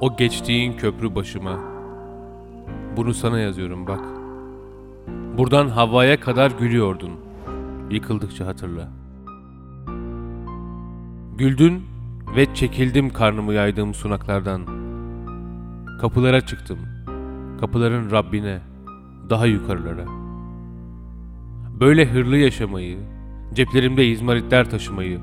O 0.00 0.16
geçtiğin 0.16 0.72
köprü 0.72 1.14
başıma. 1.14 1.58
Bunu 2.96 3.14
sana 3.14 3.38
yazıyorum 3.38 3.86
bak. 3.86 4.00
Buradan 5.38 5.68
havaya 5.68 6.20
kadar 6.20 6.50
gülüyordun. 6.50 7.10
Yıkıldıkça 7.90 8.46
hatırla. 8.46 8.88
Güldün 11.38 11.82
ve 12.36 12.54
çekildim 12.54 13.10
karnımı 13.10 13.54
yaydığım 13.54 13.94
sunaklardan. 13.94 14.62
Kapılara 16.00 16.40
çıktım. 16.40 16.78
Kapıların 17.60 18.10
Rabbine, 18.10 18.60
daha 19.30 19.46
yukarılara. 19.46 20.04
Böyle 21.80 22.06
hırlı 22.06 22.36
yaşamayı, 22.36 22.98
ceplerimde 23.54 24.06
izmaritler 24.06 24.70
taşımayı, 24.70 25.20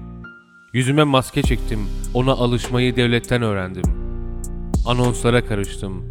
yüzüme 0.73 1.03
maske 1.03 1.41
çektim, 1.41 1.79
ona 2.13 2.31
alışmayı 2.31 2.95
devletten 2.95 3.41
öğrendim. 3.41 3.96
Anonslara 4.87 5.45
karıştım, 5.45 6.03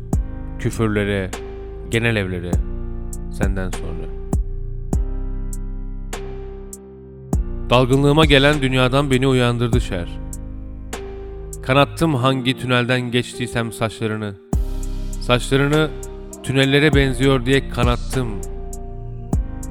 küfürlere, 0.59 1.31
genel 1.91 2.17
evlere, 2.17 2.51
senden 3.33 3.71
sonra. 3.71 4.07
Dalgınlığıma 7.71 8.25
gelen 8.25 8.63
dünyadan 8.63 9.11
beni 9.11 9.27
uyandırdı 9.29 9.81
şer. 9.81 10.09
Kanattım 11.63 12.15
hangi 12.15 12.57
tünelden 12.57 13.01
geçtiysem 13.01 13.73
saçlarını. 13.73 14.35
Saçlarını 15.21 15.91
tünellere 16.43 16.95
benziyor 16.95 17.47
diye 17.47 17.69
kanattım. 17.69 18.29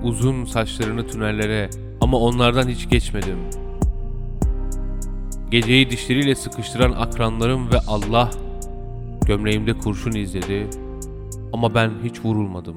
Uzun 0.03 0.45
saçlarını 0.45 1.07
tünellere 1.07 1.69
ama 2.01 2.17
onlardan 2.17 2.67
hiç 2.67 2.89
geçmedim. 2.89 3.37
Geceyi 5.51 5.89
dişleriyle 5.89 6.35
sıkıştıran 6.35 6.91
akranlarım 6.91 7.71
ve 7.71 7.77
Allah 7.87 8.29
gömleğimde 9.27 9.73
kurşun 9.73 10.11
izledi 10.11 10.69
ama 11.53 11.75
ben 11.75 11.91
hiç 12.03 12.25
vurulmadım. 12.25 12.75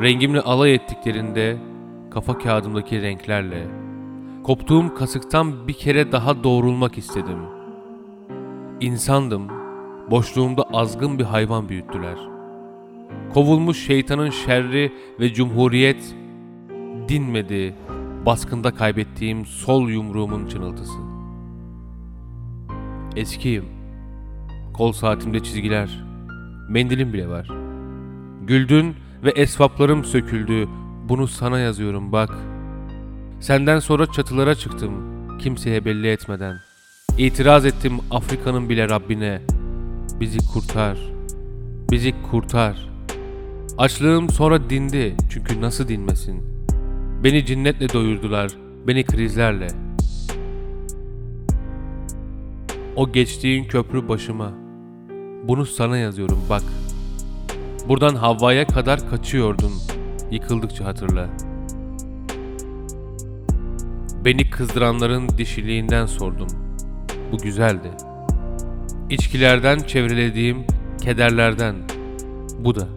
Rengimle 0.00 0.40
alay 0.40 0.74
ettiklerinde 0.74 1.56
kafa 2.10 2.38
kağıdımdaki 2.38 3.02
renklerle 3.02 3.66
koptuğum 4.42 4.94
kasıktan 4.94 5.68
bir 5.68 5.72
kere 5.72 6.12
daha 6.12 6.44
doğrulmak 6.44 6.98
istedim. 6.98 7.38
İnsandım, 8.80 9.48
boşluğumda 10.10 10.62
azgın 10.62 11.18
bir 11.18 11.24
hayvan 11.24 11.68
büyüttüler. 11.68 12.18
Kovulmuş 13.34 13.86
şeytanın 13.86 14.30
şerri 14.30 14.92
ve 15.20 15.34
cumhuriyet 15.34 16.14
dinmedi, 17.08 17.74
baskında 18.26 18.74
kaybettiğim 18.74 19.46
sol 19.46 19.88
yumruğumun 19.88 20.46
çınıltısı. 20.46 20.98
Eskiyim, 23.16 23.64
kol 24.74 24.92
saatimde 24.92 25.40
çizgiler, 25.40 26.04
mendilim 26.68 27.12
bile 27.12 27.28
var. 27.28 27.48
Güldün 28.46 28.96
ve 29.24 29.30
esvaplarım 29.30 30.04
söküldü, 30.04 30.68
bunu 31.08 31.28
sana 31.28 31.58
yazıyorum 31.58 32.12
bak. 32.12 32.30
Senden 33.40 33.78
sonra 33.78 34.12
çatılara 34.12 34.54
çıktım, 34.54 34.92
kimseye 35.38 35.84
belli 35.84 36.08
etmeden. 36.08 36.56
İtiraz 37.18 37.66
ettim 37.66 37.92
Afrika'nın 38.10 38.68
bile 38.68 38.88
Rabbine. 38.88 39.42
Bizi 40.20 40.38
kurtar, 40.52 40.98
bizi 41.90 42.14
kurtar. 42.30 42.88
Açlığım 43.78 44.30
sonra 44.30 44.70
dindi, 44.70 45.16
çünkü 45.30 45.60
nasıl 45.60 45.88
dinmesin? 45.88 46.42
Beni 47.24 47.46
cinnetle 47.46 47.92
doyurdular, 47.92 48.52
beni 48.86 49.04
krizlerle. 49.04 49.68
O 52.96 53.12
geçtiğin 53.12 53.64
köprü 53.64 54.08
başıma. 54.08 54.61
Bunu 55.42 55.66
sana 55.66 55.96
yazıyorum 55.96 56.44
bak. 56.50 56.62
Buradan 57.88 58.14
Havva'ya 58.14 58.66
kadar 58.66 59.10
kaçıyordun. 59.10 59.72
Yıkıldıkça 60.30 60.84
hatırla. 60.84 61.28
Beni 64.24 64.50
kızdıranların 64.50 65.28
dişiliğinden 65.28 66.06
sordum. 66.06 66.46
Bu 67.32 67.38
güzeldi. 67.38 67.90
İçkilerden 69.10 69.78
çevrelediğim 69.78 70.64
kederlerden. 71.02 71.74
Bu 72.58 72.74
da. 72.74 72.88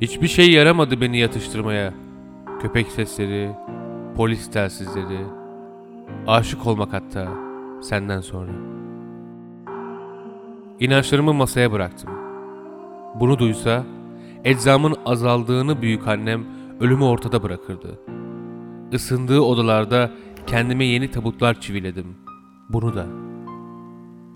Hiçbir 0.00 0.28
şey 0.28 0.50
yaramadı 0.50 1.00
beni 1.00 1.18
yatıştırmaya. 1.18 1.94
Köpek 2.62 2.86
sesleri, 2.86 3.50
polis 4.16 4.50
telsizleri, 4.50 5.26
aşık 6.26 6.66
olmak 6.66 6.92
hatta 6.92 7.28
senden 7.82 8.20
sonra. 8.20 8.52
İnançlarımı 10.80 11.34
masaya 11.34 11.72
bıraktım. 11.72 12.10
Bunu 13.14 13.38
duysa 13.38 13.84
eczamın 14.44 14.96
azaldığını 15.06 15.82
büyük 15.82 16.08
annem 16.08 16.44
ölümü 16.80 17.04
ortada 17.04 17.42
bırakırdı. 17.42 18.00
Isındığı 18.92 19.40
odalarda 19.40 20.10
kendime 20.46 20.84
yeni 20.84 21.10
tabutlar 21.10 21.60
çiviledim. 21.60 22.16
Bunu 22.68 22.94
da. 22.94 23.06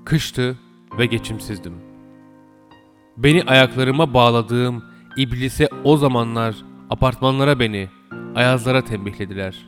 Kıştı 0.04 0.58
ve 0.98 1.06
geçimsizdim. 1.06 1.74
Beni 3.16 3.42
ayaklarıma 3.42 4.14
bağladığım 4.14 4.82
iblise 5.16 5.68
o 5.84 5.96
zamanlar 5.96 6.56
apartmanlara 6.90 7.60
beni, 7.60 7.88
ayazlara 8.34 8.84
tembihlediler. 8.84 9.66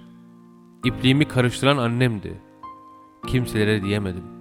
İpliğimi 0.84 1.24
karıştıran 1.24 1.76
annemdi. 1.76 2.40
Kimselere 3.26 3.82
diyemedim. 3.82 4.35